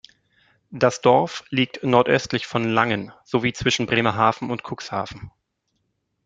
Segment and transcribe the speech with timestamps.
[0.71, 5.29] Das Dorf liegt nordöstlich von Langen sowie zwischen Bremerhaven und Cuxhaven.